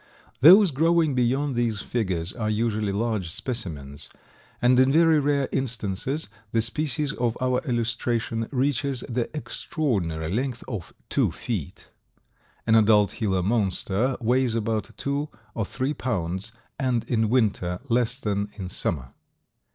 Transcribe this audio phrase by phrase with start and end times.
[0.39, 4.09] Those growing beyond these figures are unusually large specimens
[4.59, 10.91] and in very rare instances the species of our illustration reaches the extraordinary length of
[11.09, 11.89] two feet.
[12.65, 18.49] An adult Gila Monster weighs about two or three pounds, and in winter less than
[18.55, 19.09] in summer.